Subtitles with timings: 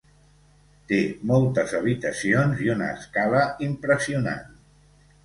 [0.91, 0.97] Té
[1.31, 4.49] moltes habitacions i una escala impressionant.